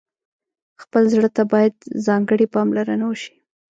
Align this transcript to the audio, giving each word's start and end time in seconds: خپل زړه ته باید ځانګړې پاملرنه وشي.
خپل 0.81 1.03
زړه 1.13 1.29
ته 1.35 1.43
باید 1.51 1.73
ځانګړې 2.05 2.45
پاملرنه 2.53 3.05
وشي. 3.07 3.33